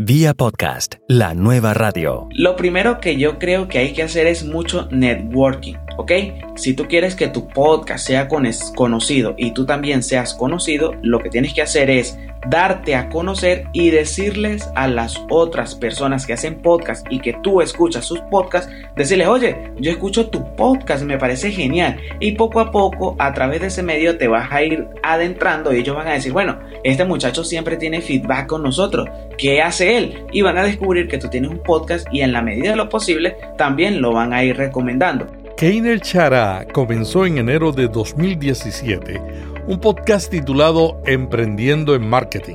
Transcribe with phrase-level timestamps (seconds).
[0.00, 2.28] Vía podcast, la nueva radio.
[2.30, 6.12] Lo primero que yo creo que hay que hacer es mucho networking, ¿ok?
[6.54, 11.28] Si tú quieres que tu podcast sea conocido y tú también seas conocido, lo que
[11.28, 16.62] tienes que hacer es darte a conocer y decirles a las otras personas que hacen
[16.62, 21.50] podcast y que tú escuchas sus podcasts, decirles, oye, yo escucho tu podcast, me parece
[21.50, 21.98] genial.
[22.20, 25.78] Y poco a poco, a través de ese medio, te vas a ir adentrando y
[25.78, 29.08] ellos van a decir, bueno, este muchacho siempre tiene feedback con nosotros.
[29.36, 30.24] ¿Qué hace él?
[30.32, 32.88] Y van a descubrir que tú tienes un podcast y en la medida de lo
[32.88, 35.26] posible también lo van a ir recomendando.
[35.58, 39.20] Keiner Chara comenzó en enero de 2017
[39.66, 42.54] un podcast titulado Emprendiendo en Marketing.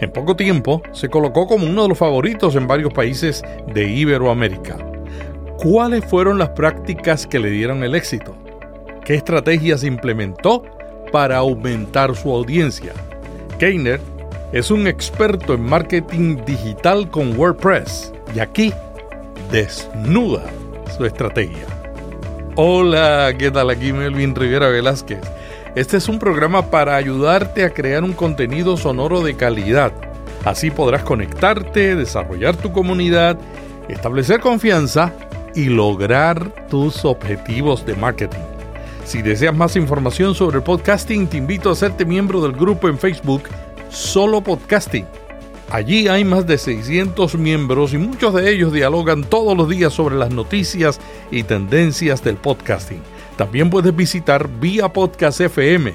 [0.00, 4.78] En poco tiempo se colocó como uno de los favoritos en varios países de Iberoamérica.
[5.58, 8.34] ¿Cuáles fueron las prácticas que le dieron el éxito?
[9.04, 10.64] ¿Qué estrategias implementó
[11.12, 12.94] para aumentar su audiencia?
[13.60, 14.00] Keiner
[14.50, 18.72] es un experto en marketing digital con WordPress y aquí
[19.52, 20.42] desnuda
[20.96, 21.79] su estrategia.
[22.56, 23.70] Hola, ¿qué tal?
[23.70, 25.20] Aquí Melvin Rivera Velázquez
[25.76, 29.92] este es un programa para ayudarte a crear un contenido sonoro de calidad.
[30.44, 33.38] Así podrás conectarte, desarrollar tu comunidad,
[33.88, 35.12] establecer confianza
[35.54, 38.40] y lograr tus objetivos de marketing.
[39.04, 42.98] Si deseas más información sobre el podcasting, te invito a hacerte miembro del grupo en
[42.98, 43.44] Facebook
[43.90, 45.06] Solo Podcasting.
[45.70, 50.16] Allí hay más de 600 miembros y muchos de ellos dialogan todos los días sobre
[50.16, 53.00] las noticias y tendencias del podcasting.
[53.36, 55.94] También puedes visitar Vía Podcast FM,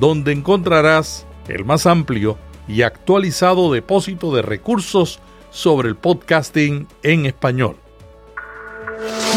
[0.00, 7.76] donde encontrarás el más amplio y actualizado depósito de recursos sobre el podcasting en español.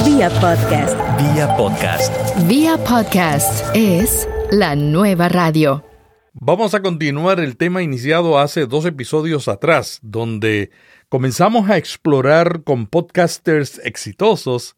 [0.06, 0.98] Vía Podcast.
[1.18, 2.14] Vía podcast.
[2.48, 5.93] Vía Podcast es la nueva radio.
[6.36, 10.72] Vamos a continuar el tema iniciado hace dos episodios atrás, donde
[11.08, 14.76] comenzamos a explorar con podcasters exitosos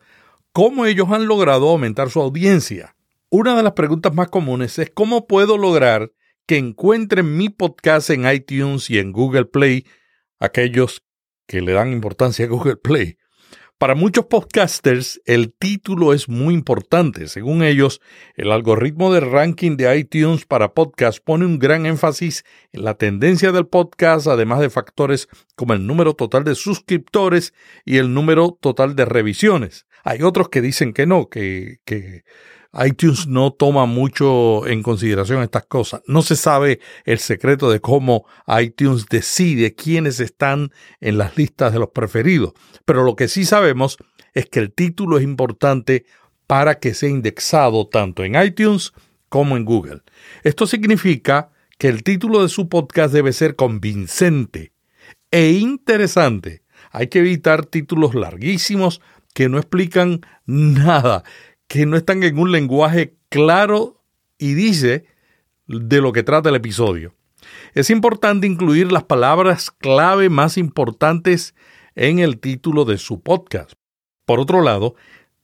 [0.51, 2.97] cómo ellos han logrado aumentar su audiencia.
[3.29, 6.11] Una de las preguntas más comunes es cómo puedo lograr
[6.45, 9.85] que encuentren mi podcast en iTunes y en Google Play,
[10.39, 11.03] aquellos
[11.47, 13.17] que le dan importancia a Google Play.
[13.77, 17.27] Para muchos podcasters, el título es muy importante.
[17.27, 17.99] Según ellos,
[18.35, 23.51] el algoritmo de ranking de iTunes para podcast pone un gran énfasis en la tendencia
[23.51, 25.27] del podcast, además de factores
[25.57, 27.53] como el número total de suscriptores
[27.83, 29.87] y el número total de revisiones.
[30.05, 32.23] Hay otros que dicen que no, que, que
[32.83, 36.01] iTunes no toma mucho en consideración estas cosas.
[36.07, 38.25] No se sabe el secreto de cómo
[38.59, 42.53] iTunes decide quiénes están en las listas de los preferidos.
[42.85, 43.97] Pero lo que sí sabemos
[44.33, 46.05] es que el título es importante
[46.47, 48.93] para que sea indexado tanto en iTunes
[49.29, 50.01] como en Google.
[50.43, 54.73] Esto significa que el título de su podcast debe ser convincente
[55.31, 56.63] e interesante.
[56.91, 59.01] Hay que evitar títulos larguísimos
[59.33, 61.23] que no explican nada,
[61.67, 64.03] que no están en un lenguaje claro
[64.37, 65.05] y dice
[65.67, 67.13] de lo que trata el episodio.
[67.73, 71.55] Es importante incluir las palabras clave más importantes
[71.95, 73.73] en el título de su podcast.
[74.25, 74.95] Por otro lado,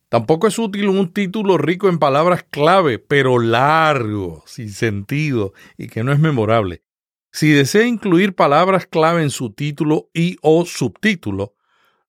[0.09, 6.03] tampoco es útil un título rico en palabras clave, pero largo, sin sentido y que
[6.03, 6.83] no es memorable.
[7.31, 11.55] Si desea incluir palabras clave en su título y o subtítulo,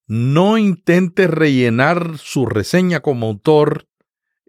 [0.08, 3.86] no intente rellenar su reseña como autor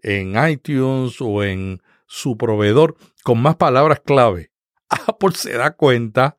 [0.04, 4.52] en iTunes o en su proveedor con más palabras clave.
[4.88, 6.36] Apple se da cuenta,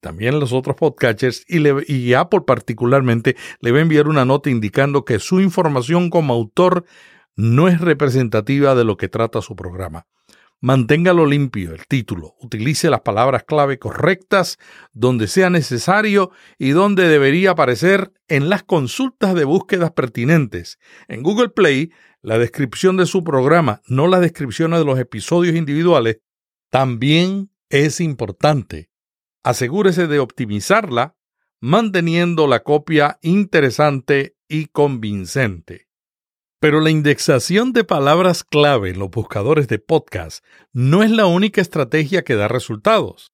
[0.00, 5.04] también los otros podcatchers, y, y Apple particularmente le va a enviar una nota indicando
[5.04, 6.84] que su información como autor
[7.36, 10.06] no es representativa de lo que trata su programa.
[10.62, 14.58] Manténgalo limpio el título, utilice las palabras clave correctas
[14.92, 20.78] donde sea necesario y donde debería aparecer en las consultas de búsquedas pertinentes.
[21.08, 26.20] En Google Play, la descripción de su programa, no las descripciones de los episodios individuales,
[26.70, 28.90] también es importante.
[29.42, 31.16] Asegúrese de optimizarla
[31.60, 35.88] manteniendo la copia interesante y convincente.
[36.58, 41.60] Pero la indexación de palabras clave en los buscadores de podcast no es la única
[41.60, 43.32] estrategia que da resultados.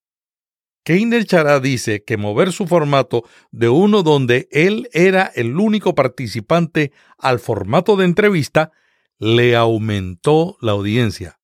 [0.86, 6.92] Keiner Chará dice que mover su formato de uno donde él era el único participante
[7.18, 8.70] al formato de entrevista
[9.18, 11.40] le aumentó la audiencia.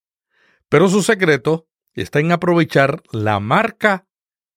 [0.69, 4.07] Pero su secreto está en aprovechar la marca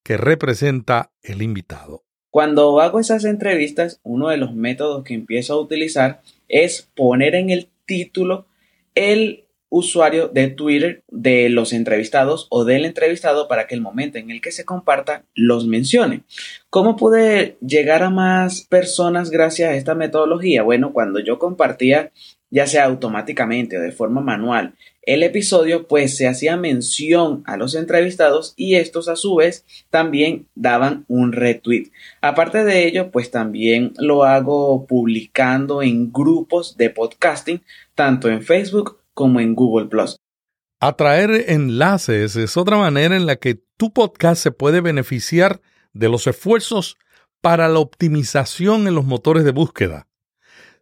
[0.05, 2.05] que representa el invitado.
[2.31, 7.51] Cuando hago esas entrevistas, uno de los métodos que empiezo a utilizar es poner en
[7.51, 8.47] el título
[8.95, 9.46] el
[9.77, 14.41] usuario de Twitter de los entrevistados o del entrevistado para que el momento en el
[14.41, 16.23] que se comparta los mencione.
[16.71, 20.63] ¿Cómo pude llegar a más personas gracias a esta metodología?
[20.63, 22.13] Bueno, cuando yo compartía
[22.51, 27.77] ya sea automáticamente o de forma manual el episodio, pues se hacía mención a los
[27.77, 31.93] entrevistados y estos a su vez también daban un retweet.
[32.21, 37.63] Aparte de ello, pues también lo hago publicando en grupos de podcasting,
[37.95, 40.19] tanto en Facebook como en Google Plus.
[40.79, 45.63] Atraer enlaces es otra manera en la que tu podcast se puede beneficiar
[45.95, 46.99] de los esfuerzos
[47.41, 50.07] para la optimización en los motores de búsqueda.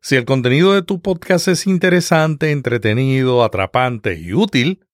[0.01, 4.85] Si el contenido de tu podcast es interesante, entretenido, atrapante y útil,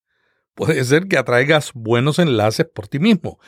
[0.55, 3.41] puede ser que atraigas buenos enlaces por ti mismo.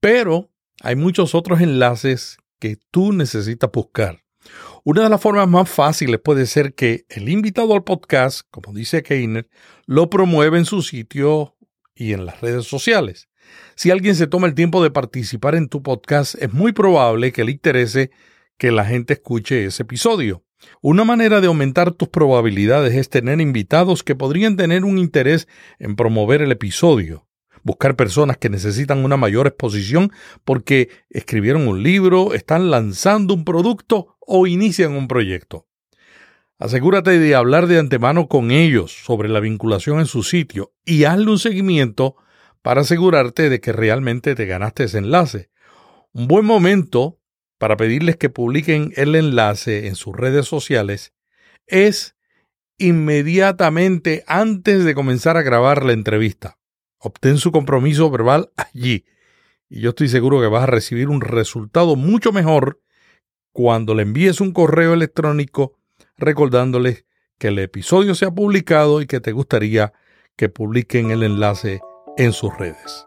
[0.00, 0.50] Pero
[0.82, 4.25] hay muchos otros enlaces que tú necesitas buscar.
[4.88, 9.02] Una de las formas más fáciles puede ser que el invitado al podcast, como dice
[9.02, 9.48] Keiner,
[9.84, 11.56] lo promueva en su sitio
[11.92, 13.28] y en las redes sociales.
[13.74, 17.42] Si alguien se toma el tiempo de participar en tu podcast, es muy probable que
[17.42, 18.12] le interese
[18.58, 20.44] que la gente escuche ese episodio.
[20.82, 25.48] Una manera de aumentar tus probabilidades es tener invitados que podrían tener un interés
[25.80, 27.26] en promover el episodio.
[27.64, 30.12] Buscar personas que necesitan una mayor exposición
[30.44, 35.66] porque escribieron un libro, están lanzando un producto o inician un proyecto.
[36.58, 41.30] Asegúrate de hablar de antemano con ellos sobre la vinculación en su sitio y hazle
[41.30, 42.16] un seguimiento
[42.62, 45.50] para asegurarte de que realmente te ganaste ese enlace.
[46.12, 47.20] Un buen momento
[47.58, 51.14] para pedirles que publiquen el enlace en sus redes sociales
[51.66, 52.16] es
[52.78, 56.58] inmediatamente antes de comenzar a grabar la entrevista.
[56.98, 59.04] Obtén su compromiso verbal allí
[59.68, 62.80] y yo estoy seguro que vas a recibir un resultado mucho mejor
[63.56, 65.72] cuando le envíes un correo electrónico
[66.18, 67.06] recordándoles
[67.38, 69.94] que el episodio se ha publicado y que te gustaría
[70.36, 71.80] que publiquen el enlace
[72.18, 73.06] en sus redes.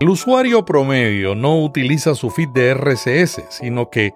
[0.00, 4.12] El usuario promedio no utiliza su feed de RSS, sino que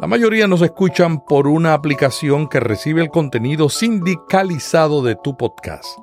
[0.00, 5.96] la mayoría nos escuchan por una aplicación que recibe el contenido sindicalizado de tu podcast.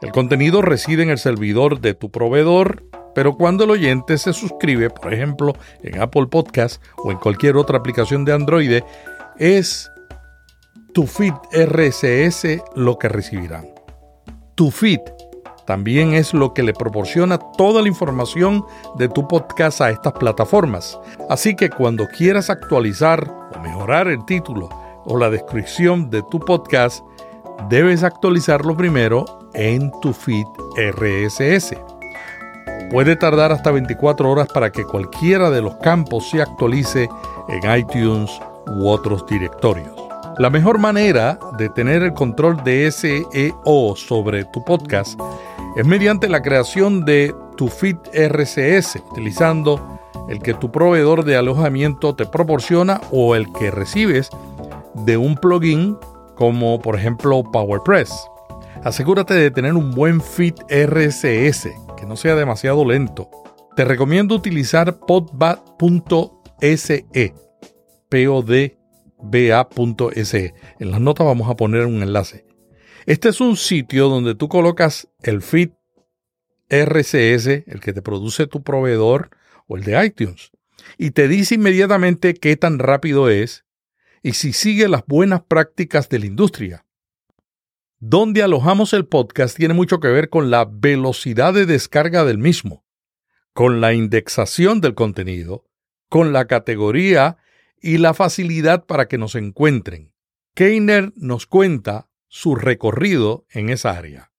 [0.00, 4.90] El contenido reside en el servidor de tu proveedor, pero cuando el oyente se suscribe,
[4.90, 8.82] por ejemplo, en Apple Podcast o en cualquier otra aplicación de Android,
[9.38, 9.90] es
[10.92, 13.66] tu feed RSS lo que recibirán.
[14.54, 15.00] Tu feed
[15.66, 18.64] también es lo que le proporciona toda la información
[18.98, 20.98] de tu podcast a estas plataformas.
[21.30, 24.68] Así que cuando quieras actualizar o mejorar el título
[25.04, 27.04] o la descripción de tu podcast,
[27.68, 29.24] debes actualizarlo primero
[29.54, 31.91] en tu feed RSS.
[32.92, 37.08] Puede tardar hasta 24 horas para que cualquiera de los campos se actualice
[37.48, 38.30] en iTunes
[38.66, 39.90] u otros directorios.
[40.36, 45.18] La mejor manera de tener el control de SEO sobre tu podcast
[45.74, 49.98] es mediante la creación de tu feed RCS, utilizando
[50.28, 54.28] el que tu proveedor de alojamiento te proporciona o el que recibes
[55.06, 55.96] de un plugin
[56.34, 58.12] como por ejemplo PowerPress.
[58.84, 61.68] Asegúrate de tener un buen feed RCS,
[62.02, 63.30] que no sea demasiado lento.
[63.76, 67.06] Te recomiendo utilizar podba.se,
[69.20, 70.54] podba.se.
[70.80, 72.44] En las notas vamos a poner un enlace.
[73.06, 75.70] Este es un sitio donde tú colocas el feed
[76.68, 79.30] RCS, el que te produce tu proveedor
[79.68, 80.50] o el de iTunes,
[80.98, 83.64] y te dice inmediatamente qué tan rápido es
[84.24, 86.84] y si sigue las buenas prácticas de la industria.
[88.04, 92.84] Donde alojamos el podcast tiene mucho que ver con la velocidad de descarga del mismo,
[93.52, 95.68] con la indexación del contenido,
[96.08, 97.36] con la categoría
[97.80, 100.12] y la facilidad para que nos encuentren.
[100.56, 104.32] Keiner nos cuenta su recorrido en esa área.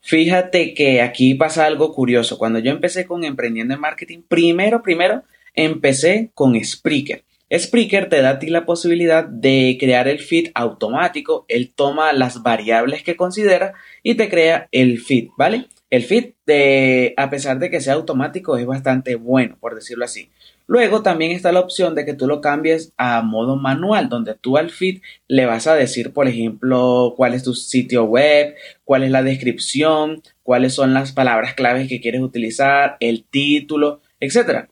[0.00, 2.38] Fíjate que aquí pasa algo curioso.
[2.38, 5.24] Cuando yo empecé con Emprendiendo en Marketing, primero, primero,
[5.54, 7.24] empecé con Spreaker.
[7.52, 11.44] Spreaker te da a ti la posibilidad de crear el feed automático.
[11.48, 15.66] Él toma las variables que considera y te crea el feed, ¿vale?
[15.88, 20.30] El feed, de, a pesar de que sea automático, es bastante bueno, por decirlo así.
[20.66, 24.56] Luego también está la opción de que tú lo cambies a modo manual, donde tú
[24.56, 29.12] al feed le vas a decir, por ejemplo, cuál es tu sitio web, cuál es
[29.12, 34.68] la descripción, cuáles son las palabras claves que quieres utilizar, el título, etc.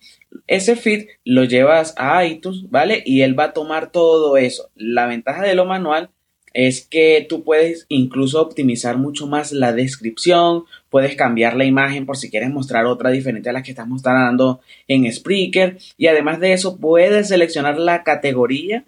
[0.47, 3.03] Ese feed lo llevas a iTunes, ¿vale?
[3.05, 4.71] Y él va a tomar todo eso.
[4.75, 6.11] La ventaja de lo manual
[6.55, 12.17] es que tú puedes incluso optimizar mucho más la descripción, puedes cambiar la imagen por
[12.17, 16.53] si quieres mostrar otra diferente a la que estás mostrando en Spreaker y además de
[16.53, 18.85] eso puedes seleccionar la categoría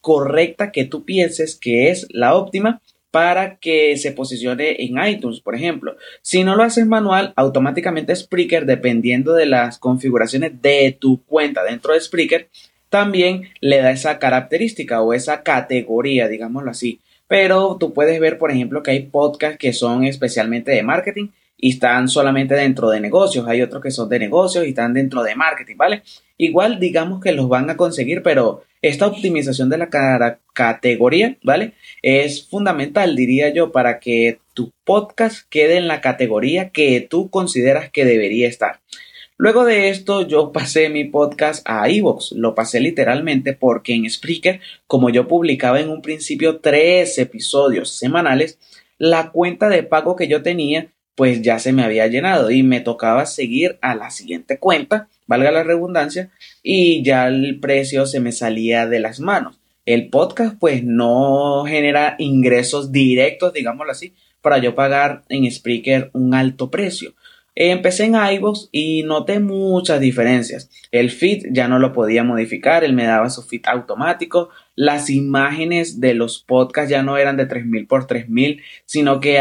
[0.00, 2.82] correcta que tú pienses que es la óptima
[3.14, 5.96] para que se posicione en iTunes, por ejemplo.
[6.20, 11.94] Si no lo haces manual, automáticamente Spreaker, dependiendo de las configuraciones de tu cuenta dentro
[11.94, 12.48] de Spreaker,
[12.88, 16.98] también le da esa característica o esa categoría, digámoslo así.
[17.28, 21.70] Pero tú puedes ver, por ejemplo, que hay podcasts que son especialmente de marketing y
[21.70, 23.46] están solamente dentro de negocios.
[23.48, 26.02] Hay otros que son de negocios y están dentro de marketing, ¿vale?
[26.36, 31.72] Igual digamos que los van a conseguir, pero esta optimización de la categoría, ¿vale?
[32.02, 37.90] Es fundamental, diría yo, para que tu podcast quede en la categoría que tú consideras
[37.90, 38.80] que debería estar.
[39.36, 42.32] Luego de esto, yo pasé mi podcast a iVoox.
[42.32, 48.58] Lo pasé literalmente porque en Spreaker, como yo publicaba en un principio tres episodios semanales,
[48.96, 52.80] la cuenta de pago que yo tenía pues ya se me había llenado y me
[52.80, 56.30] tocaba seguir a la siguiente cuenta, valga la redundancia,
[56.62, 59.58] y ya el precio se me salía de las manos.
[59.86, 66.34] El podcast pues no genera ingresos directos, digámoslo así, para yo pagar en Spreaker un
[66.34, 67.14] alto precio.
[67.56, 70.70] Empecé en iVoox y noté muchas diferencias.
[70.90, 74.48] El feed ya no lo podía modificar, él me daba su feed automático.
[74.76, 79.40] Las imágenes de los podcasts ya no eran de 3000 por 3000, sino que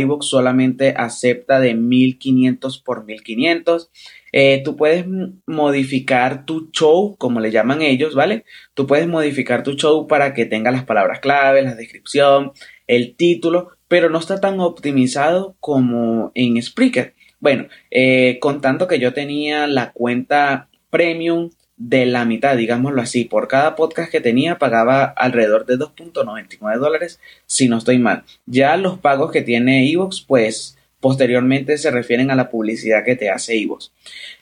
[0.00, 3.90] iVoox solamente acepta de 1500 por 1500.
[4.32, 5.06] Eh, tú puedes
[5.46, 8.44] modificar tu show, como le llaman ellos, ¿vale?
[8.74, 12.52] Tú puedes modificar tu show para que tenga las palabras clave, la descripción,
[12.86, 17.14] el título, pero no está tan optimizado como en Spreaker.
[17.38, 23.48] Bueno, eh, contando que yo tenía la cuenta premium de la mitad, digámoslo así, por
[23.48, 28.24] cada podcast que tenía pagaba alrededor de 2.99 dólares, si no estoy mal.
[28.46, 33.28] Ya los pagos que tiene Evox, pues posteriormente se refieren a la publicidad que te
[33.28, 33.92] hace Evox.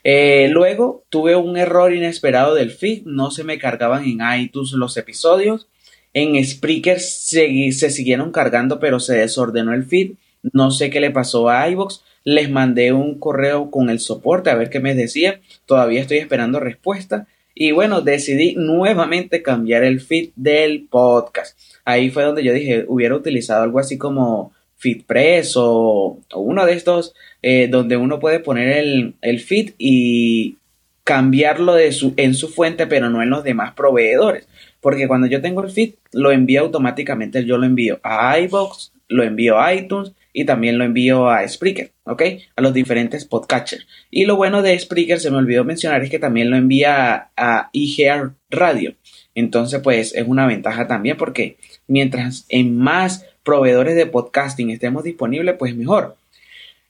[0.04, 4.96] Eh, luego tuve un error inesperado del feed, no se me cargaban en iTunes los
[4.96, 5.68] episodios.
[6.14, 10.12] En Spreaker se, se siguieron cargando, pero se desordenó el feed.
[10.42, 14.54] No sé qué le pasó a iVoox les mandé un correo con el soporte a
[14.54, 15.40] ver qué me decía.
[15.66, 17.26] Todavía estoy esperando respuesta.
[17.54, 21.58] Y bueno, decidí nuevamente cambiar el feed del podcast.
[21.84, 26.72] Ahí fue donde yo dije, hubiera utilizado algo así como FeedPress o, o uno de
[26.72, 30.56] estos eh, donde uno puede poner el, el feed y
[31.04, 34.48] cambiarlo de su, en su fuente, pero no en los demás proveedores.
[34.80, 37.44] Porque cuando yo tengo el feed, lo envío automáticamente.
[37.44, 41.92] Yo lo envío a iBox, lo envío a iTunes y también lo envío a Spreaker,
[42.04, 42.22] ¿ok?
[42.56, 43.86] A los diferentes podcatchers.
[44.10, 47.70] Y lo bueno de Spreaker, se me olvidó mencionar, es que también lo envía a,
[47.72, 48.94] IGR Radio.
[49.34, 55.56] Entonces, pues es una ventaja también porque mientras en más proveedores de podcasting estemos disponibles,
[55.58, 56.16] pues mejor.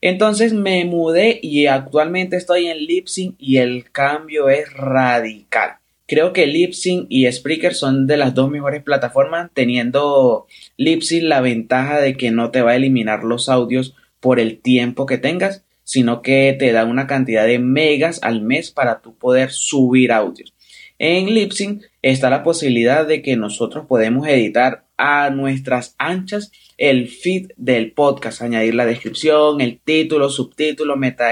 [0.00, 5.76] Entonces me mudé y actualmente estoy en Lipsync y el cambio es radical.
[6.06, 12.00] Creo que Lipsync y Spreaker son de las dos mejores plataformas, teniendo Lipsync la ventaja
[12.00, 16.22] de que no te va a eliminar los audios por el tiempo que tengas, sino
[16.22, 20.54] que te da una cantidad de megas al mes para tú poder subir audios.
[20.98, 27.50] En Lipsync está la posibilidad de que nosotros podemos editar a nuestras anchas el feed
[27.56, 31.30] del podcast, añadir la descripción, el título, subtítulo, meta,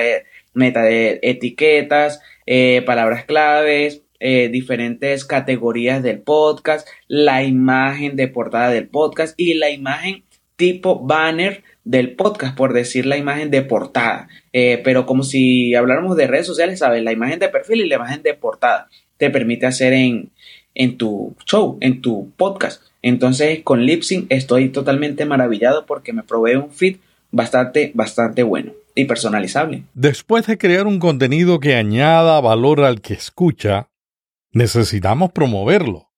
[0.55, 8.87] meta etiquetas, eh, palabras claves, eh, diferentes categorías del podcast, la imagen de portada del
[8.87, 10.25] podcast y la imagen
[10.57, 14.29] tipo banner del podcast, por decir la imagen de portada.
[14.53, 17.03] Eh, pero como si habláramos de redes sociales, ¿sabes?
[17.03, 20.31] La imagen de perfil y la imagen de portada te permite hacer en,
[20.75, 22.83] en tu show, en tu podcast.
[23.03, 26.97] Entonces con Lipsync estoy totalmente maravillado porque me provee un feed
[27.31, 29.85] bastante, bastante bueno y personalizable.
[29.95, 33.90] Después de crear un contenido que añada valor al que escucha,
[34.53, 36.11] Necesitamos promoverlo.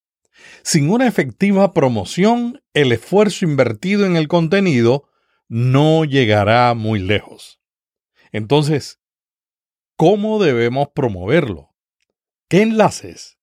[0.62, 5.08] Sin una efectiva promoción, el esfuerzo invertido en el contenido
[5.48, 7.60] no llegará muy lejos.
[8.32, 9.00] Entonces,
[9.96, 11.70] ¿cómo debemos promoverlo?
[12.48, 13.38] ¿Qué enlaces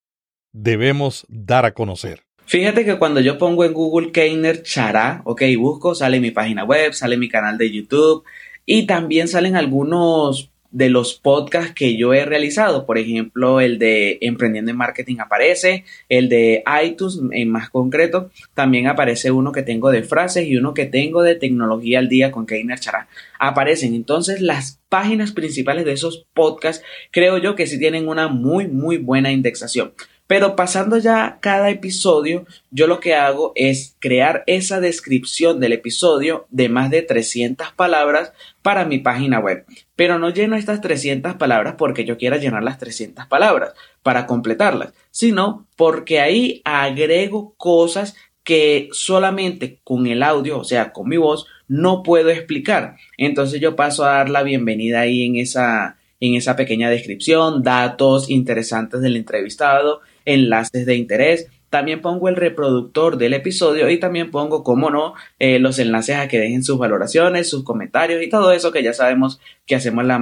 [0.51, 2.24] debemos dar a conocer?
[2.46, 6.93] Fíjate que cuando yo pongo en Google Keiner Chará, ok, busco, sale mi página web,
[6.93, 8.24] sale mi canal de YouTube
[8.65, 12.86] y también salen algunos de los podcasts que yo he realizado.
[12.86, 18.88] Por ejemplo, el de Emprendiendo en Marketing aparece, el de iTunes en más concreto, también
[18.88, 22.46] aparece uno que tengo de frases y uno que tengo de tecnología al día con
[22.46, 23.08] Keiner Chará.
[23.40, 28.68] Aparecen entonces las páginas principales de esos podcasts, creo yo que sí tienen una muy,
[28.68, 29.94] muy buena indexación.
[30.29, 36.45] Pero pasando ya cada episodio, yo lo que hago es crear esa descripción del episodio
[36.51, 38.31] de más de 300 palabras
[38.62, 39.65] para mi página web.
[39.95, 44.93] Pero no lleno estas 300 palabras porque yo quiera llenar las 300 palabras para completarlas,
[45.09, 51.48] sino porque ahí agrego cosas que solamente con el audio, o sea, con mi voz,
[51.67, 52.98] no puedo explicar.
[53.17, 58.29] Entonces yo paso a dar la bienvenida ahí en esa, en esa pequeña descripción, datos
[58.29, 60.01] interesantes del entrevistado,
[60.33, 61.48] enlaces de interés.
[61.69, 66.27] También pongo el reproductor del episodio y también pongo, como no, eh, los enlaces a
[66.27, 70.17] que dejen sus valoraciones, sus comentarios y todo eso que ya sabemos que hacemos la,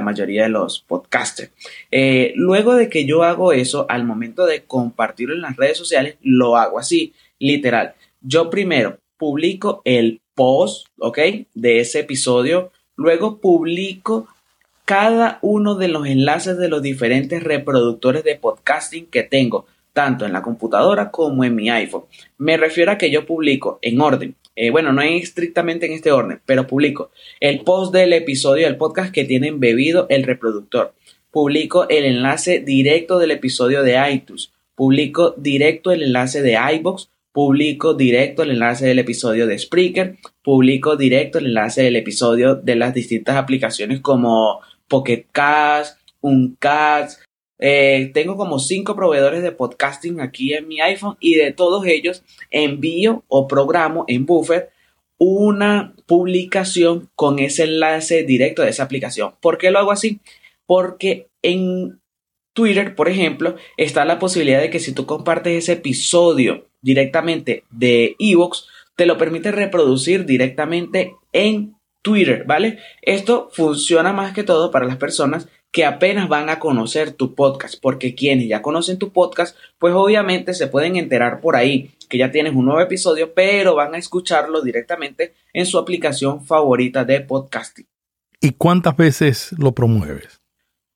[0.00, 1.52] mayoría de los podcasters.
[1.92, 6.16] Eh, luego de que yo hago eso, al momento de compartirlo en las redes sociales,
[6.22, 7.94] lo hago así, literal.
[8.20, 11.18] Yo primero publico el post, ¿ok?
[11.54, 12.72] De ese episodio.
[12.96, 14.26] Luego publico
[14.88, 20.32] cada uno de los enlaces de los diferentes reproductores de podcasting que tengo, tanto en
[20.32, 22.04] la computadora como en mi iPhone.
[22.38, 24.34] Me refiero a que yo publico en orden.
[24.56, 28.78] Eh, bueno, no es estrictamente en este orden, pero publico el post del episodio del
[28.78, 30.94] podcast que tiene embebido el reproductor.
[31.30, 34.52] Publico el enlace directo del episodio de iTunes.
[34.74, 40.96] Publico directo el enlace de iBox publico directo el enlace del episodio de Spreaker, publico
[40.96, 47.20] directo el enlace del episodio de las distintas aplicaciones como Pocket Cast, Uncast.
[47.60, 52.22] Eh, tengo como cinco proveedores de podcasting aquí en mi iPhone y de todos ellos
[52.50, 54.70] envío o programo en Buffer
[55.18, 59.34] una publicación con ese enlace directo de esa aplicación.
[59.40, 60.20] ¿Por qué lo hago así?
[60.66, 62.00] Porque en
[62.52, 68.14] Twitter, por ejemplo, está la posibilidad de que si tú compartes ese episodio directamente de
[68.18, 72.78] Evox, te lo permite reproducir directamente en Twitter, ¿vale?
[73.02, 77.74] Esto funciona más que todo para las personas que apenas van a conocer tu podcast,
[77.80, 82.30] porque quienes ya conocen tu podcast, pues obviamente se pueden enterar por ahí que ya
[82.30, 87.86] tienes un nuevo episodio, pero van a escucharlo directamente en su aplicación favorita de podcasting.
[88.40, 90.40] ¿Y cuántas veces lo promueves?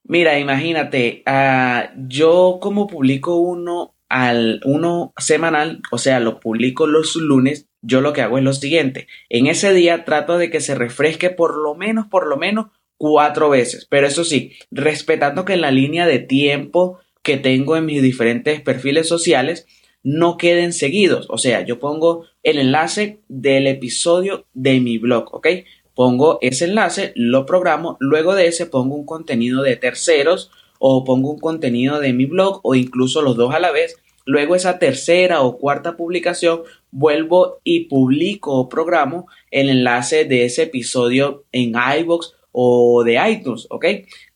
[0.05, 7.17] Mira, imagínate, uh, yo como publico uno al uno semanal, o sea, lo publico los
[7.17, 9.09] lunes, yo lo que hago es lo siguiente.
[9.29, 13.51] En ese día trato de que se refresque por lo menos, por lo menos cuatro
[13.51, 13.87] veces.
[13.91, 18.61] Pero eso sí, respetando que en la línea de tiempo que tengo en mis diferentes
[18.61, 19.67] perfiles sociales
[20.03, 21.27] no queden seguidos.
[21.29, 25.49] O sea, yo pongo el enlace del episodio de mi blog, ¿ok?
[25.95, 31.31] Pongo ese enlace, lo programo, luego de ese pongo un contenido de terceros o pongo
[31.31, 35.43] un contenido de mi blog o incluso los dos a la vez Luego esa tercera
[35.43, 42.35] o cuarta publicación vuelvo y publico o programo el enlace de ese episodio en iBox
[42.53, 43.87] o de iTunes, ¿ok?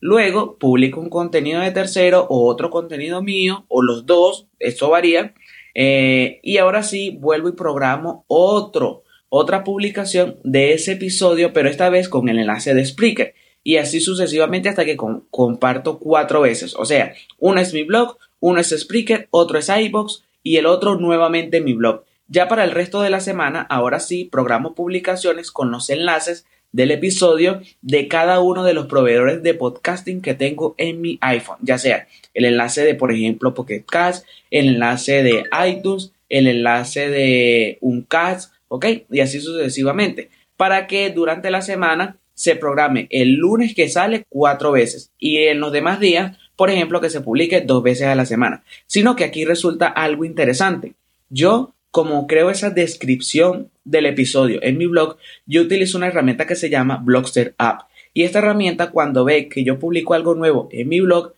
[0.01, 5.35] Luego publico un contenido de tercero o otro contenido mío o los dos, esto varía.
[5.75, 11.91] Eh, y ahora sí vuelvo y programo otro, otra publicación de ese episodio, pero esta
[11.91, 13.35] vez con el enlace de Spreaker.
[13.63, 16.75] Y así sucesivamente hasta que comparto cuatro veces.
[16.77, 20.97] O sea, uno es mi blog, uno es Spreaker, otro es iBox y el otro
[20.97, 22.05] nuevamente mi blog.
[22.29, 26.91] Ya para el resto de la semana, ahora sí, programo publicaciones con los enlaces del
[26.91, 31.79] episodio de cada uno de los proveedores de podcasting que tengo en mi iPhone, ya
[31.79, 37.79] sea el enlace de, por ejemplo, Pocket Cast, el enlace de iTunes, el enlace de
[37.81, 38.87] Uncast, ¿ok?
[39.11, 44.73] Y así sucesivamente, para que durante la semana se programe el lunes que sale cuatro
[44.73, 48.27] veces y en los demás días por ejemplo, que se publique dos veces a la
[48.27, 50.95] semana, sino que aquí resulta algo interesante.
[51.29, 55.17] Yo, como creo esa descripción del episodio en mi blog,
[55.47, 57.83] yo utilizo una herramienta que se llama Blogster App.
[58.15, 61.35] Y esta herramienta, cuando ve que yo publico algo nuevo en mi blog,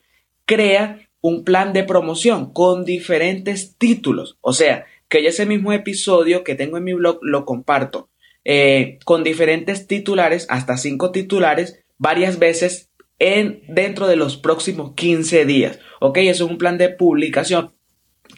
[0.47, 4.39] crea un plan de promoción con diferentes títulos.
[4.41, 8.09] O sea, que ese mismo episodio que tengo en mi blog lo comparto
[8.45, 12.88] eh, con diferentes titulares, hasta cinco titulares, varias veces
[13.19, 15.79] en, dentro de los próximos 15 días.
[16.01, 17.73] Ok, eso es un plan de publicación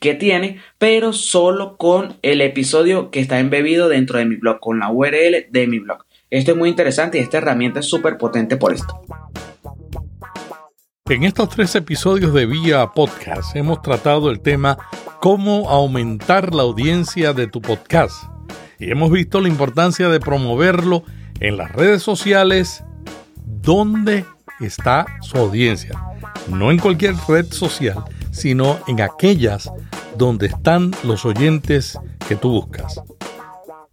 [0.00, 4.78] que tiene, pero solo con el episodio que está embebido dentro de mi blog, con
[4.78, 6.04] la URL de mi blog.
[6.30, 9.00] Esto es muy interesante y esta herramienta es súper potente por esto.
[11.08, 14.78] En estos tres episodios de Vía Podcast hemos tratado el tema
[15.20, 18.24] cómo aumentar la audiencia de tu podcast
[18.78, 21.02] y hemos visto la importancia de promoverlo
[21.40, 22.84] en las redes sociales
[23.44, 24.24] donde
[24.66, 25.92] está su audiencia.
[26.48, 29.70] No en cualquier red social, sino en aquellas
[30.16, 33.00] donde están los oyentes que tú buscas.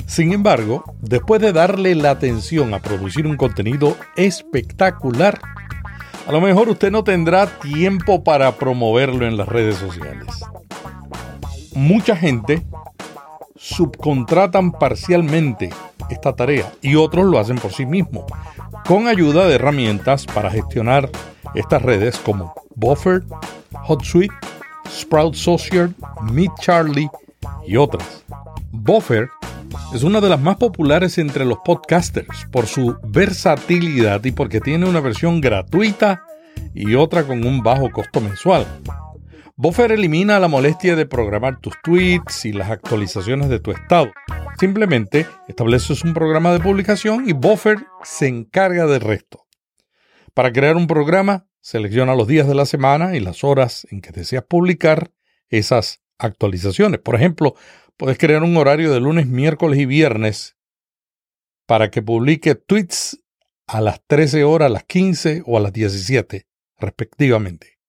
[0.05, 5.39] Sin embargo, después de darle la atención a producir un contenido espectacular,
[6.27, 10.27] A lo mejor usted no tendrá tiempo para promoverlo en las redes sociales.
[11.73, 12.65] Mucha gente
[13.57, 15.69] subcontratan parcialmente
[16.09, 18.25] esta tarea y otros lo hacen por sí mismos,
[18.85, 21.09] con ayuda de herramientas para gestionar
[21.53, 23.23] estas redes como Buffer,
[23.87, 24.33] HotSuite,
[24.89, 25.93] Sprout Social,
[26.31, 27.09] Meet Charlie
[27.65, 28.23] y otras.
[28.71, 29.29] Buffer
[29.93, 34.87] es una de las más populares entre los podcasters por su versatilidad y porque tiene
[34.87, 36.23] una versión gratuita
[36.73, 38.65] y otra con un bajo costo mensual.
[39.59, 44.11] Buffer elimina la molestia de programar tus tweets y las actualizaciones de tu estado.
[44.59, 49.47] Simplemente estableces un programa de publicación y Buffer se encarga del resto.
[50.35, 54.11] Para crear un programa, selecciona los días de la semana y las horas en que
[54.11, 55.11] deseas publicar
[55.49, 56.99] esas actualizaciones.
[56.99, 57.55] Por ejemplo,
[57.97, 60.55] puedes crear un horario de lunes, miércoles y viernes
[61.65, 63.23] para que publique tweets
[63.65, 66.45] a las 13 horas, a las 15 o a las 17,
[66.77, 67.79] respectivamente.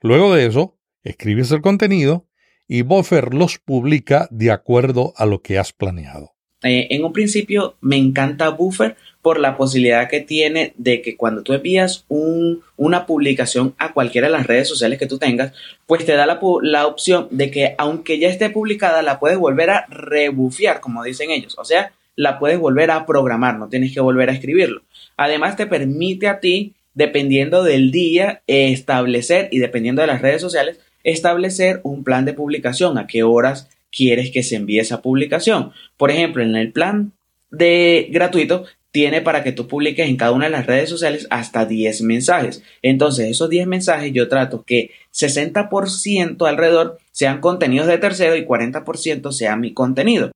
[0.00, 0.73] Luego de eso,
[1.04, 2.26] escribes el contenido
[2.66, 6.34] y Buffer los publica de acuerdo a lo que has planeado.
[6.62, 11.42] Eh, en un principio me encanta Buffer por la posibilidad que tiene de que cuando
[11.42, 15.52] tú envías una publicación a cualquiera de las redes sociales que tú tengas,
[15.86, 19.70] pues te da la, la, opción de que aunque ya esté publicada, la puedes volver
[19.70, 21.54] a rebufiar, como dicen ellos.
[21.58, 24.82] O sea, la puedes volver a programar, no tienes que volver a escribirlo.
[25.16, 30.80] Además, te permite a ti, dependiendo del día, establecer y dependiendo de las redes sociales,
[31.04, 35.72] establecer un plan de publicación, a qué horas quieres que se envíe esa publicación.
[35.96, 37.12] Por ejemplo, en el plan
[37.50, 41.66] de gratuito tiene para que tú publiques en cada una de las redes sociales hasta
[41.66, 42.62] 10 mensajes.
[42.80, 49.32] Entonces, esos 10 mensajes yo trato que 60% alrededor sean contenidos de tercero y 40%
[49.32, 50.30] sea mi contenido.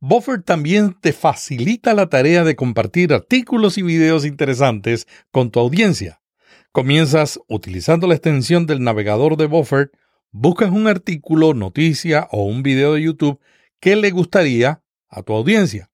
[0.00, 6.20] Buffer también te facilita la tarea de compartir artículos y videos interesantes con tu audiencia.
[6.72, 9.90] Comienzas utilizando la extensión del navegador de Buffer
[10.32, 13.40] buscas un artículo, noticia o un video de YouTube
[13.80, 15.90] que le gustaría a tu audiencia.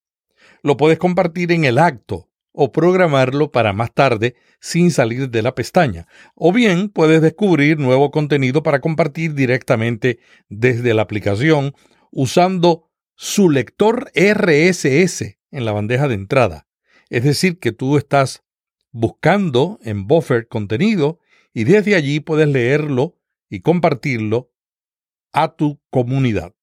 [0.63, 5.55] Lo puedes compartir en el acto o programarlo para más tarde sin salir de la
[5.55, 6.07] pestaña.
[6.35, 10.19] O bien puedes descubrir nuevo contenido para compartir directamente
[10.49, 11.75] desde la aplicación
[12.11, 16.67] usando su lector RSS en la bandeja de entrada.
[17.11, 18.43] Es decir, que tú estás
[18.91, 21.21] buscando en Buffer contenido
[21.53, 23.17] y desde allí puedes leerlo
[23.51, 24.51] y compartirlo
[25.33, 26.57] a tu comunidad.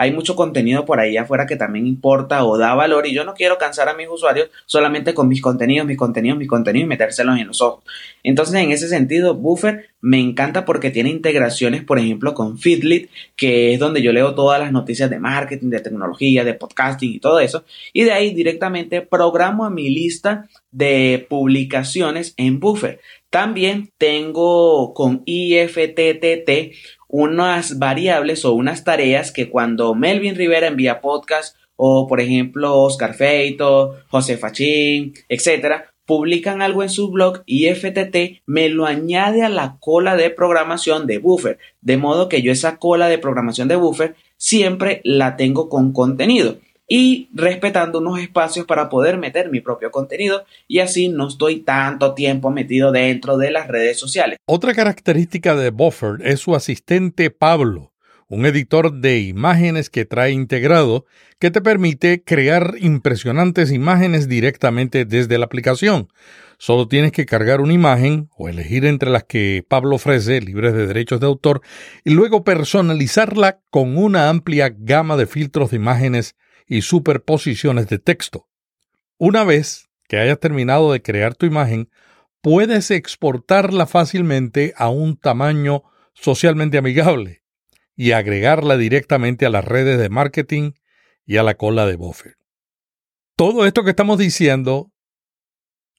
[0.00, 3.34] Hay mucho contenido por ahí afuera que también importa o da valor y yo no
[3.34, 7.36] quiero cansar a mis usuarios solamente con mis contenidos, mis contenidos, mis contenidos y metérselos
[7.36, 7.82] en los ojos.
[8.22, 13.74] Entonces, en ese sentido, Buffer me encanta porque tiene integraciones, por ejemplo, con Feedlit, que
[13.74, 17.40] es donde yo leo todas las noticias de marketing, de tecnología, de podcasting y todo
[17.40, 17.64] eso.
[17.92, 23.00] Y de ahí directamente programo a mi lista de publicaciones en Buffer.
[23.30, 26.74] También tengo con IFTTT
[27.08, 33.14] unas variables o unas tareas que cuando Melvin Rivera envía podcast o por ejemplo Oscar
[33.14, 39.50] Feito, José Fachín, etcétera, publican algo en su blog y FTT me lo añade a
[39.50, 43.76] la cola de programación de Buffer, de modo que yo esa cola de programación de
[43.76, 46.58] Buffer siempre la tengo con contenido
[46.88, 52.14] y respetando unos espacios para poder meter mi propio contenido y así no estoy tanto
[52.14, 54.38] tiempo metido dentro de las redes sociales.
[54.46, 57.92] Otra característica de Buffer es su asistente Pablo,
[58.26, 61.04] un editor de imágenes que trae integrado
[61.38, 66.08] que te permite crear impresionantes imágenes directamente desde la aplicación.
[66.60, 70.88] Solo tienes que cargar una imagen o elegir entre las que Pablo ofrece, libres de
[70.88, 71.60] derechos de autor,
[72.04, 76.34] y luego personalizarla con una amplia gama de filtros de imágenes
[76.68, 78.48] y superposiciones de texto.
[79.16, 81.90] Una vez que hayas terminado de crear tu imagen,
[82.40, 85.82] puedes exportarla fácilmente a un tamaño
[86.14, 87.42] socialmente amigable
[87.96, 90.72] y agregarla directamente a las redes de marketing
[91.26, 92.36] y a la cola de Buffer.
[93.36, 94.92] Todo esto que estamos diciendo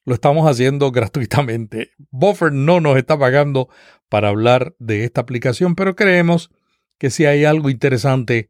[0.05, 1.91] lo estamos haciendo gratuitamente.
[2.09, 3.69] Buffer no nos está pagando
[4.07, 6.51] para hablar de esta aplicación, pero creemos
[6.97, 8.49] que si hay algo interesante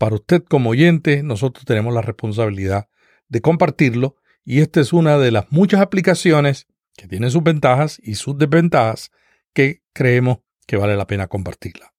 [0.00, 2.88] para usted como oyente, nosotros tenemos la responsabilidad
[3.28, 8.14] de compartirlo y esta es una de las muchas aplicaciones que tiene sus ventajas y
[8.14, 9.10] sus desventajas
[9.52, 11.92] que creemos que vale la pena compartirla.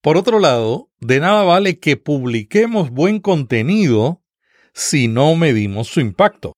[0.00, 4.22] Por otro lado, de nada vale que publiquemos buen contenido
[4.72, 6.54] si no medimos su impacto.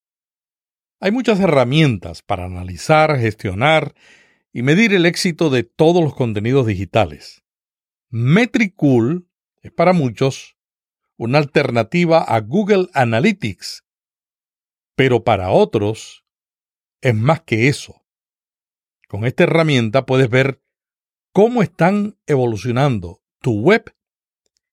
[1.01, 3.97] Hay muchas herramientas para analizar, gestionar
[4.53, 7.43] y medir el éxito de todos los contenidos digitales.
[8.11, 9.27] Metricool
[9.63, 10.57] es para muchos
[11.17, 13.85] una alternativa a Google Analytics,
[14.97, 16.25] pero para otros
[17.01, 18.05] es más que eso.
[19.09, 20.63] Con esta herramienta puedes ver
[21.33, 23.95] cómo están evolucionando tu web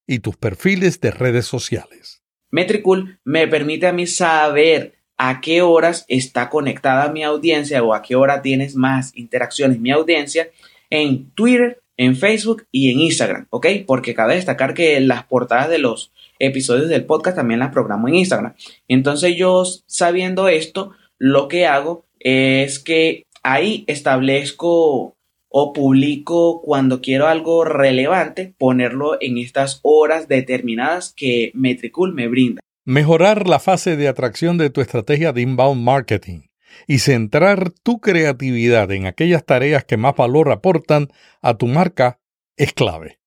[0.07, 2.23] y tus perfiles de redes sociales.
[2.49, 8.01] Metricool me permite a mí saber a qué horas está conectada mi audiencia o a
[8.01, 10.49] qué hora tienes más interacciones mi audiencia
[10.89, 13.67] en Twitter, en Facebook y en Instagram, ¿ok?
[13.85, 18.15] Porque cabe destacar que las portadas de los episodios del podcast también las programo en
[18.15, 18.53] Instagram.
[18.87, 25.17] Entonces yo sabiendo esto, lo que hago es que ahí establezco
[25.49, 32.61] o publico cuando quiero algo relevante, ponerlo en estas horas determinadas que Metricool me brinda.
[32.85, 36.48] Mejorar la fase de atracción de tu estrategia de inbound marketing
[36.87, 41.09] y centrar tu creatividad en aquellas tareas que más valor aportan
[41.41, 42.19] a tu marca
[42.55, 43.19] es clave.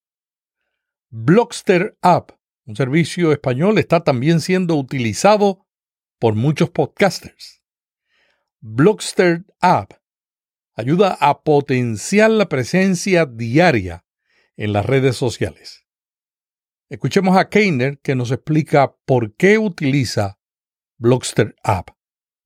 [1.11, 2.33] Blockster App,
[2.65, 5.67] un servicio español, está también siendo utilizado
[6.19, 7.63] por muchos podcasters.
[8.61, 9.93] Blockster App
[10.75, 14.05] ayuda a potenciar la presencia diaria
[14.57, 15.87] en las redes sociales.
[16.89, 20.39] Escuchemos a Keiner que nos explica por qué utiliza
[20.99, 21.91] Blockster App.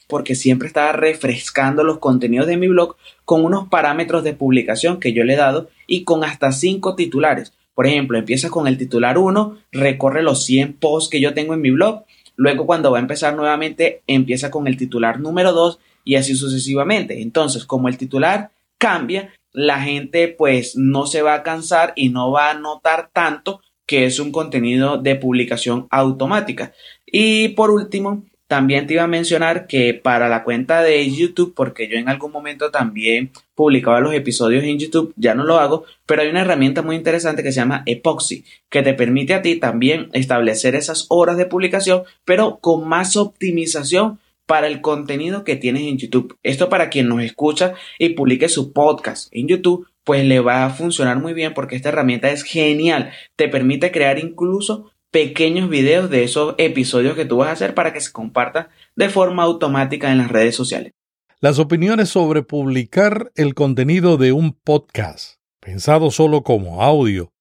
[0.07, 5.13] Porque siempre estaba refrescando los contenidos de mi blog con unos parámetros de publicación que
[5.13, 7.53] yo le he dado y con hasta cinco titulares.
[7.75, 11.61] Por ejemplo, empieza con el titular 1, recorre los 100 posts que yo tengo en
[11.61, 12.05] mi blog.
[12.35, 17.21] Luego, cuando va a empezar nuevamente, empieza con el titular número 2 y así sucesivamente.
[17.21, 22.31] Entonces, como el titular cambia, la gente pues no se va a cansar y no
[22.31, 26.73] va a notar tanto que es un contenido de publicación automática.
[27.07, 31.89] Y por último, también te iba a mencionar que para la cuenta de YouTube, porque
[31.89, 36.23] yo en algún momento también publicaba los episodios en YouTube, ya no lo hago, pero
[36.23, 40.09] hay una herramienta muy interesante que se llama Epoxy, que te permite a ti también
[40.13, 45.99] establecer esas horas de publicación, pero con más optimización para el contenido que tienes en
[45.99, 46.39] YouTube.
[46.43, 50.71] Esto para quien nos escucha y publique su podcast en YouTube, pues le va a
[50.71, 53.11] funcionar muy bien porque esta herramienta es genial.
[53.35, 57.95] Te permite crear incluso pequeños videos de esos episodios que tú vas a hacer para
[57.95, 60.93] que se compartan de forma automática en las redes sociales.
[61.41, 67.33] Las opiniones sobre publicar el contenido de un podcast, pensado solo como audio,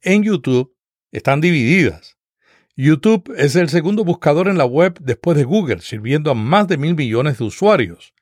[0.00, 0.74] en YouTube,
[1.12, 2.16] están divididas.
[2.76, 6.78] YouTube es el segundo buscador en la web después de Google, sirviendo a más de
[6.78, 8.14] mil millones de usuarios.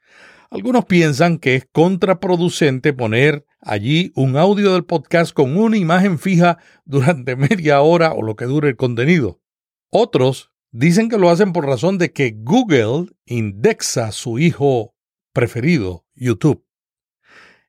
[0.51, 6.59] Algunos piensan que es contraproducente poner allí un audio del podcast con una imagen fija
[6.85, 9.43] durante media hora o lo que dure el contenido.
[9.91, 14.95] Otros dicen que lo hacen por razón de que Google indexa su hijo
[15.33, 16.65] preferido, YouTube.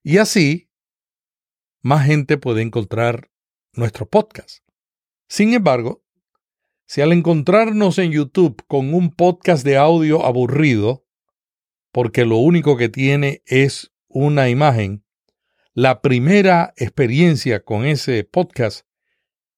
[0.04, 0.70] Y así,
[1.82, 3.32] más gente puede encontrar
[3.74, 4.60] nuestro podcast.
[5.28, 6.04] Sin embargo,
[6.86, 11.06] si al encontrarnos en YouTube con un podcast de audio aburrido,
[11.92, 15.04] porque lo único que tiene es una imagen,
[15.78, 18.88] la primera experiencia con ese podcast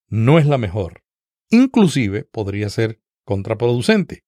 [0.09, 1.05] no es la mejor.
[1.49, 4.25] Inclusive podría ser contraproducente.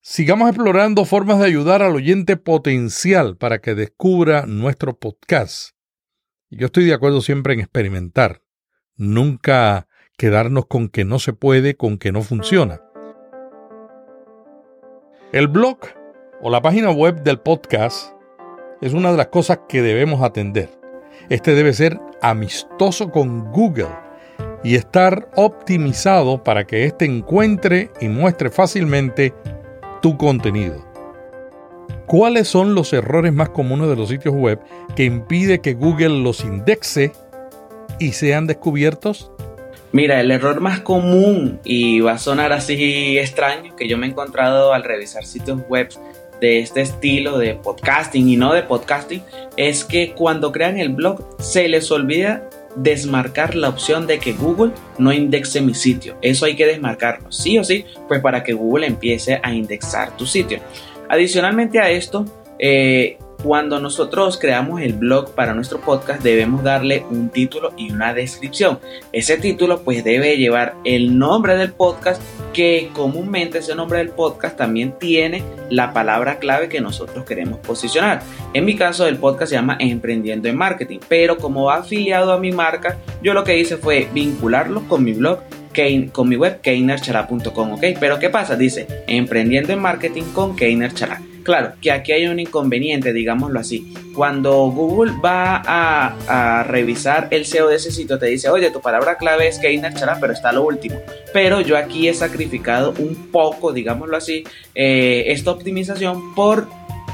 [0.00, 5.70] Sigamos explorando formas de ayudar al oyente potencial para que descubra nuestro podcast.
[6.50, 8.42] Yo estoy de acuerdo siempre en experimentar.
[8.96, 12.80] Nunca quedarnos con que no se puede, con que no funciona.
[15.30, 15.78] El blog
[16.42, 18.14] o la página web del podcast
[18.80, 20.77] es una de las cosas que debemos atender.
[21.28, 23.88] Este debe ser amistoso con Google
[24.64, 29.34] y estar optimizado para que éste encuentre y muestre fácilmente
[30.00, 30.86] tu contenido.
[32.06, 34.58] ¿Cuáles son los errores más comunes de los sitios web
[34.96, 37.12] que impide que Google los indexe
[37.98, 39.30] y sean descubiertos?
[39.92, 44.10] Mira, el error más común y va a sonar así extraño que yo me he
[44.10, 45.88] encontrado al revisar sitios web
[46.40, 49.22] de este estilo de podcasting y no de podcasting
[49.56, 54.72] es que cuando crean el blog se les olvida desmarcar la opción de que Google
[54.98, 56.16] no indexe mi sitio.
[56.22, 60.26] Eso hay que desmarcarlo, sí o sí, pues para que Google empiece a indexar tu
[60.26, 60.60] sitio.
[61.08, 62.24] Adicionalmente a esto,
[62.58, 68.12] eh, cuando nosotros creamos el blog para nuestro podcast debemos darle un título y una
[68.14, 68.78] descripción.
[69.12, 72.20] Ese título pues debe llevar el nombre del podcast
[72.52, 78.22] que comúnmente ese nombre del podcast también tiene la palabra clave que nosotros queremos posicionar.
[78.54, 82.38] En mi caso el podcast se llama Emprendiendo en Marketing, pero como va afiliado a
[82.38, 85.40] mi marca, yo lo que hice fue vincularlo con mi blog
[86.12, 87.84] con mi web keinerchala.com, ¿ok?
[88.00, 88.56] Pero ¿qué pasa?
[88.56, 91.22] Dice, emprendiendo en marketing con Keiner Chala.
[91.48, 93.94] Claro, que aquí hay un inconveniente, digámoslo así.
[94.14, 99.16] Cuando Google va a, revisar el SEO de ese sitio, te dice, oye, tu palabra
[99.16, 101.00] clave es Keiner Chala, pero está lo último.
[101.32, 106.68] Pero yo aquí he sacrificado un poco, digámoslo así, eh, esta optimización por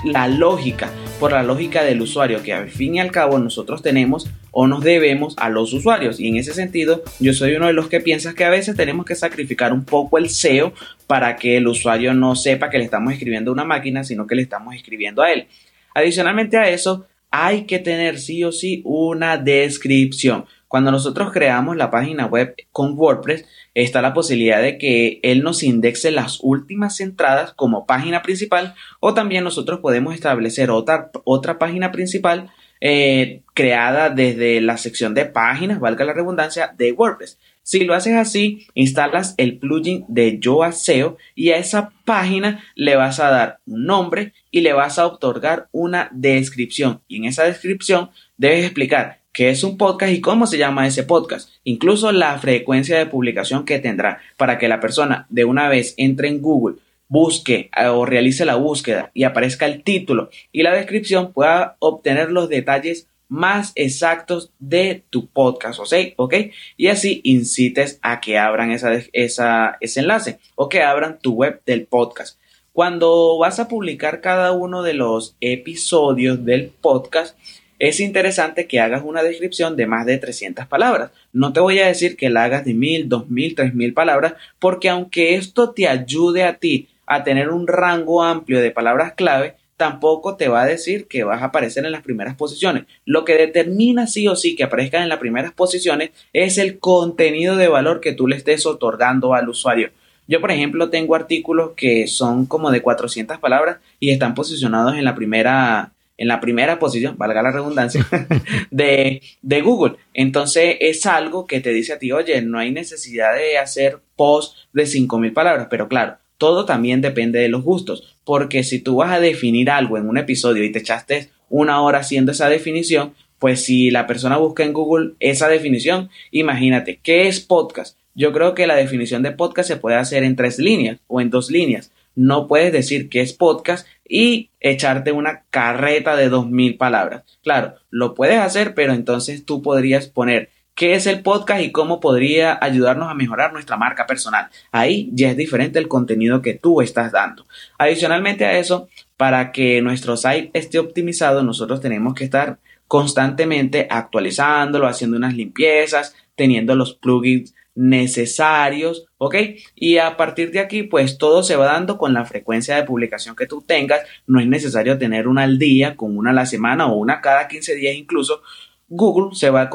[0.05, 0.91] la lógica.
[1.21, 4.83] por la lógica del usuario, que al fin y al cabo nosotros tenemos o nos
[4.83, 6.19] debemos a los usuarios.
[6.19, 9.07] Y en ese sentido, yo soy uno de los que piensa que a veces tenemos
[9.07, 10.75] que sacrificar un poco el SEO
[11.07, 14.35] para que el usuario no sepa que le estamos escribiendo a una máquina, sino que
[14.35, 15.47] le estamos escribiendo a él.
[15.95, 20.45] Adicionalmente a eso, hay que tener sí o sí una descripción.
[20.69, 25.63] Cuando nosotros creamos la página web con WordPress, está la posibilidad de que él nos
[25.63, 31.93] indexe las últimas entradas como página principal o también nosotros podemos establecer otra, otra página
[31.93, 32.51] principal
[32.81, 37.39] eh, creada desde la sección de páginas, valga la redundancia, de WordPress.
[37.63, 42.95] Si lo haces así, instalas el plugin de Yoa SEO y a esa página le
[42.97, 47.01] vas a dar un nombre y le vas a otorgar una descripción.
[47.09, 51.03] Y en esa descripción debes explicar qué es un podcast y cómo se llama ese
[51.03, 55.93] podcast, incluso la frecuencia de publicación que tendrá para que la persona de una vez
[55.99, 56.77] entre en Google,
[57.09, 62.31] busque eh, o realice la búsqueda y aparezca el título y la descripción pueda obtener
[62.31, 65.81] los detalles más exactos de tu podcast,
[66.17, 66.35] ¿ok?
[66.77, 71.87] Y así incites a que abran esa, ese enlace o que abran tu web del
[71.87, 72.39] podcast.
[72.73, 77.37] Cuando vas a publicar cada uno de los episodios del podcast,
[77.79, 81.11] es interesante que hagas una descripción de más de 300 palabras.
[81.33, 85.35] No te voy a decir que la hagas de 1000, 2000, 3000 palabras, porque aunque
[85.35, 90.49] esto te ayude a ti a tener un rango amplio de palabras clave, tampoco te
[90.49, 92.85] va a decir que vas a aparecer en las primeras posiciones.
[93.05, 97.57] Lo que determina sí o sí que aparezcan en las primeras posiciones es el contenido
[97.57, 99.91] de valor que tú le estés otorgando al usuario.
[100.27, 105.05] Yo, por ejemplo, tengo artículos que son como de 400 palabras y están posicionados en
[105.05, 108.07] la primera en la primera posición, valga la redundancia,
[108.71, 109.97] de, de, Google.
[110.13, 114.57] Entonces es algo que te dice a ti, oye, no hay necesidad de hacer post
[114.73, 119.13] de 5.000 palabras, pero claro, todo también depende de los gustos, porque si tú vas
[119.13, 123.65] a definir algo en un episodio y te echaste una hora haciendo esa definición, pues
[123.65, 127.97] si la persona busca en Google esa definición, imagínate, ¿qué es podcast?
[128.15, 131.31] Yo creo que la definición de podcast se puede hacer en tres líneas o en
[131.31, 131.91] dos líneas.
[132.15, 137.23] No puedes decir que es podcast y echarte una carreta de dos mil palabras.
[137.43, 142.01] Claro, lo puedes hacer, pero entonces tú podrías poner qué es el podcast y cómo
[142.01, 144.49] podría ayudarnos a mejorar nuestra marca personal.
[144.73, 147.47] Ahí ya es diferente el contenido que tú estás dando.
[147.79, 154.87] Adicionalmente a eso, para que nuestro site esté optimizado, nosotros tenemos que estar constantemente actualizándolo,
[154.87, 159.37] haciendo unas limpiezas, teniendo los plugins necesarios, ¿ok?
[159.75, 163.35] Y a partir de aquí, pues todo se va dando con la frecuencia de publicación
[163.35, 164.01] que tú tengas.
[164.27, 167.49] No es necesario tener una al día, con una a la semana o una cada
[167.49, 168.43] 15 días incluso,
[168.89, 169.71] Google se va a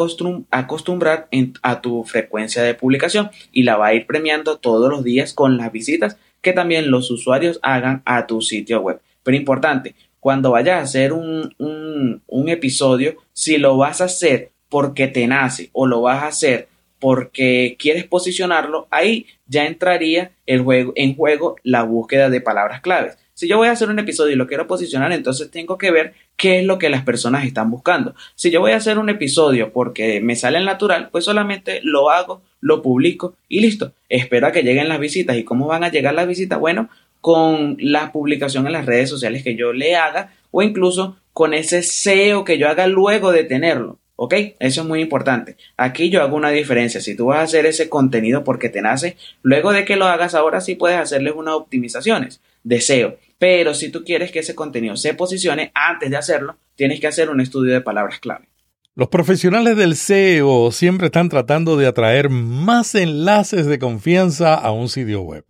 [0.52, 1.30] acostumbrar
[1.62, 5.58] a tu frecuencia de publicación y la va a ir premiando todos los días con
[5.58, 9.02] las visitas que también los usuarios hagan a tu sitio web.
[9.24, 15.08] Pero importante, cuando vayas a hacer un, un episodio, si lo vas a hacer porque
[15.08, 16.67] te nace o lo vas a hacer
[16.99, 23.17] porque quieres posicionarlo, ahí ya entraría el juego, en juego la búsqueda de palabras claves.
[23.34, 26.13] Si yo voy a hacer un episodio y lo quiero posicionar, entonces tengo que ver
[26.36, 28.13] qué es lo que las personas están buscando.
[28.36, 32.41] Si yo voy a hacer un episodio porque me sale natural, pues solamente lo hago,
[32.60, 33.93] lo publico y listo.
[34.10, 35.38] Espero que lleguen las visitas.
[35.38, 36.60] ¿Y cómo van a llegar las visitas?
[36.60, 36.89] Bueno,
[37.21, 41.82] con la publicación en las redes sociales que yo le haga o incluso con ese
[41.82, 43.99] SEO que yo haga luego de tenerlo.
[44.21, 44.34] ¿Ok?
[44.60, 45.55] Eso es muy importante.
[45.77, 46.99] Aquí yo hago una diferencia.
[46.99, 50.36] Si tú vas a hacer ese contenido porque te nace, luego de que lo hagas
[50.36, 53.17] ahora sí puedes hacerles unas optimizaciones de SEO.
[53.38, 57.29] Pero si tú quieres que ese contenido se posicione, antes de hacerlo, tienes que hacer
[57.29, 58.49] un estudio de palabras clave.
[58.93, 64.89] Los profesionales del SEO siempre están tratando de atraer más enlaces de confianza a un
[64.89, 65.45] sitio web.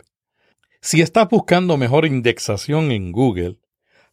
[0.79, 3.57] Si estás buscando mejor indexación en Google,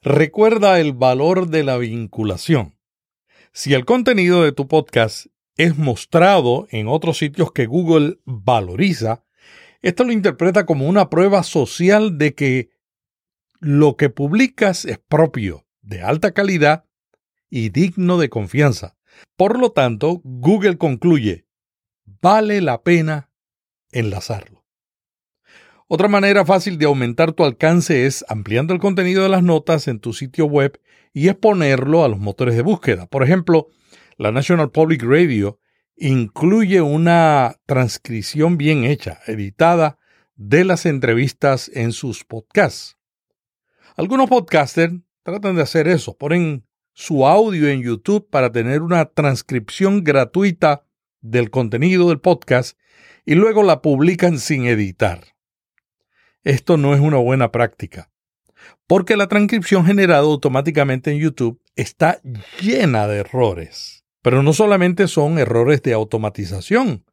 [0.00, 2.75] recuerda el valor de la vinculación.
[3.56, 9.24] Si el contenido de tu podcast es mostrado en otros sitios que Google valoriza,
[9.80, 12.68] esto lo interpreta como una prueba social de que
[13.58, 16.84] lo que publicas es propio, de alta calidad
[17.48, 18.98] y digno de confianza.
[19.38, 21.46] Por lo tanto, Google concluye,
[22.04, 23.30] vale la pena
[23.90, 24.66] enlazarlo.
[25.88, 29.98] Otra manera fácil de aumentar tu alcance es ampliando el contenido de las notas en
[29.98, 30.78] tu sitio web
[31.16, 33.06] y exponerlo a los motores de búsqueda.
[33.06, 33.68] Por ejemplo,
[34.18, 35.58] la National Public Radio
[35.96, 39.98] incluye una transcripción bien hecha, editada,
[40.34, 42.98] de las entrevistas en sus podcasts.
[43.96, 44.92] Algunos podcasters
[45.22, 50.84] tratan de hacer eso, ponen su audio en YouTube para tener una transcripción gratuita
[51.22, 52.78] del contenido del podcast
[53.24, 55.24] y luego la publican sin editar.
[56.44, 58.10] Esto no es una buena práctica,
[58.86, 62.20] porque la transcripción generada automáticamente en YouTube está
[62.60, 64.04] llena de errores.
[64.22, 67.04] Pero no solamente son errores de automatización,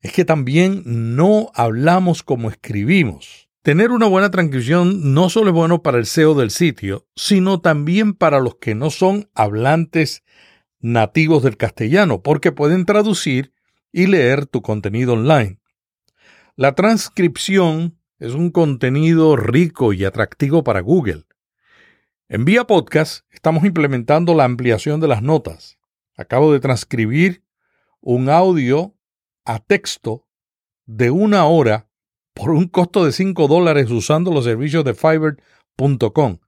[0.00, 3.48] es que también no hablamos como escribimos.
[3.62, 8.12] Tener una buena transcripción no solo es bueno para el SEO del sitio, sino también
[8.12, 10.24] para los que no son hablantes
[10.80, 13.52] nativos del castellano, porque pueden traducir
[13.92, 15.60] y leer tu contenido online.
[16.56, 21.24] La transcripción es un contenido rico y atractivo para Google.
[22.28, 25.76] En Vía Podcast estamos implementando la ampliación de las notas.
[26.16, 27.42] Acabo de transcribir
[28.00, 28.94] un audio
[29.44, 30.28] a texto
[30.86, 31.88] de una hora
[32.32, 36.38] por un costo de 5 dólares usando los servicios de fiverr.com.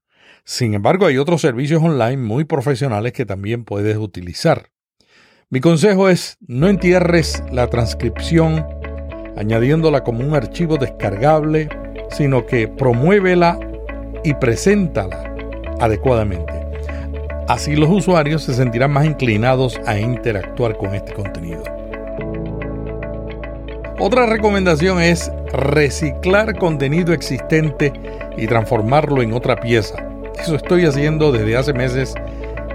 [0.44, 4.70] Sin embargo, hay otros servicios online muy profesionales que también puedes utilizar.
[5.50, 8.64] Mi consejo es no entierres la transcripción
[9.36, 11.68] añadiéndola como un archivo descargable,
[12.10, 13.58] sino que promuévela
[14.22, 15.34] y preséntala
[15.80, 16.52] adecuadamente.
[17.48, 21.62] Así los usuarios se sentirán más inclinados a interactuar con este contenido.
[23.98, 27.92] Otra recomendación es reciclar contenido existente
[28.36, 29.96] y transformarlo en otra pieza.
[30.38, 32.14] Eso estoy haciendo desde hace meses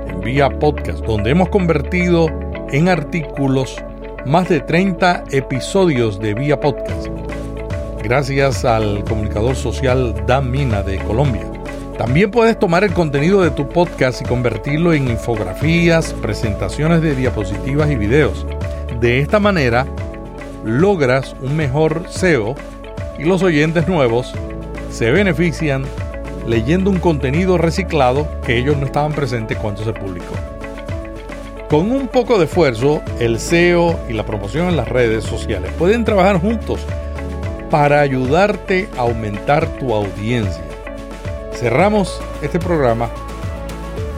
[0.08, 2.28] en vía podcast, donde hemos convertido
[2.72, 3.84] en artículos
[4.26, 7.08] más de 30 episodios de vía podcast.
[8.04, 11.46] Gracias al comunicador social Dan Mina de Colombia.
[11.98, 17.90] También puedes tomar el contenido de tu podcast y convertirlo en infografías, presentaciones de diapositivas
[17.90, 18.46] y videos.
[19.00, 19.86] De esta manera,
[20.64, 22.56] logras un mejor SEO
[23.18, 24.34] y los oyentes nuevos
[24.90, 25.84] se benefician
[26.48, 30.49] leyendo un contenido reciclado que ellos no estaban presentes cuando se publicó.
[31.70, 36.04] Con un poco de esfuerzo, el SEO y la promoción en las redes sociales pueden
[36.04, 36.82] trabajar juntos
[37.70, 40.64] para ayudarte a aumentar tu audiencia.
[41.54, 43.12] Cerramos este programa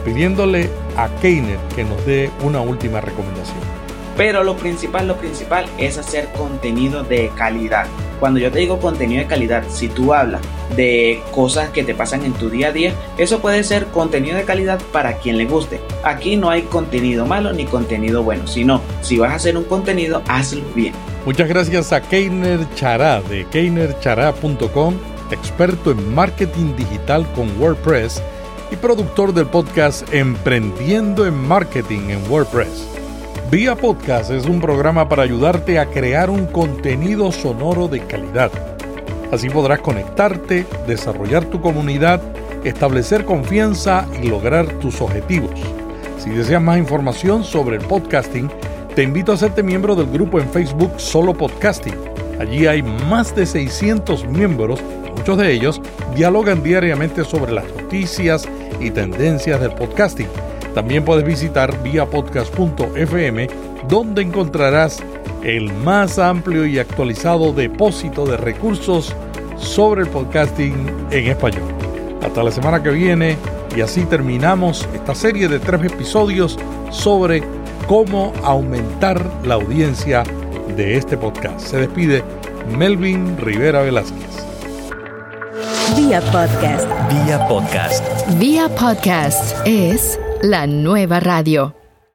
[0.02, 3.58] pidiéndole a Keiner que nos dé una última recomendación.
[4.16, 7.84] Pero lo principal, lo principal es hacer contenido de calidad.
[8.22, 10.42] Cuando yo te digo contenido de calidad, si tú hablas
[10.76, 14.44] de cosas que te pasan en tu día a día, eso puede ser contenido de
[14.44, 15.80] calidad para quien le guste.
[16.04, 20.22] Aquí no hay contenido malo ni contenido bueno, sino si vas a hacer un contenido,
[20.28, 20.94] hazlo bien.
[21.26, 24.94] Muchas gracias a Keiner Chará de keinerchará.com
[25.32, 28.22] experto en marketing digital con WordPress
[28.70, 32.91] y productor del podcast Emprendiendo en Marketing en WordPress.
[33.52, 38.50] Vía Podcast es un programa para ayudarte a crear un contenido sonoro de calidad.
[39.30, 42.22] Así podrás conectarte, desarrollar tu comunidad,
[42.64, 45.60] establecer confianza y lograr tus objetivos.
[46.16, 48.48] Si deseas más información sobre el podcasting,
[48.94, 51.98] te invito a hacerte miembro del grupo en Facebook Solo Podcasting.
[52.40, 54.80] Allí hay más de 600 miembros
[55.22, 55.80] Muchos de ellos
[56.16, 58.48] dialogan diariamente sobre las noticias
[58.80, 60.26] y tendencias del podcasting.
[60.74, 63.48] También puedes visitar viapodcast.fm
[63.88, 65.02] donde encontrarás
[65.42, 69.14] el más amplio y actualizado depósito de recursos
[69.56, 70.74] sobre el podcasting
[71.10, 71.68] en español.
[72.22, 73.36] Hasta la semana que viene
[73.76, 76.58] y así terminamos esta serie de tres episodios
[76.90, 77.42] sobre
[77.88, 80.22] cómo aumentar la audiencia
[80.76, 81.60] de este podcast.
[81.60, 82.22] Se despide
[82.76, 84.46] Melvin Rivera Velázquez.
[85.96, 86.86] Vía Podcast.
[87.10, 88.04] Vía Podcast.
[88.38, 91.81] Vía Podcast es la nueva radio.